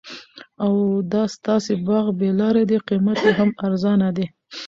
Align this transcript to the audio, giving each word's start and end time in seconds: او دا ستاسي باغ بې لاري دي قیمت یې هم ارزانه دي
او 0.63 0.73
دا 1.13 1.23
ستاسي 1.35 1.73
باغ 1.87 2.05
بې 2.19 2.29
لاري 2.39 2.63
دي 2.69 2.77
قیمت 2.87 3.17
یې 3.27 3.31
هم 3.39 3.49
ارزانه 3.65 4.09
دي 4.17 4.25